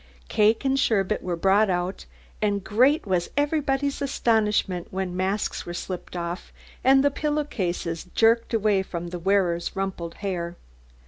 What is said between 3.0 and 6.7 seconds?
was everybody's astonishment when masks were slipped off,